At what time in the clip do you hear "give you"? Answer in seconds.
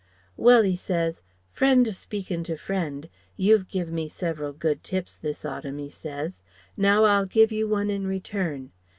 7.27-7.67